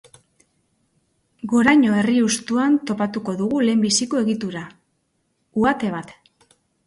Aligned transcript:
Goraño 1.51 1.97
herri 1.97 2.15
hustuan 2.29 2.79
topatuko 2.91 3.35
dugu 3.43 3.61
lehenbiziko 3.67 4.23
egitura, 4.23 4.67
uhate 5.65 5.93
bat. 5.97 6.17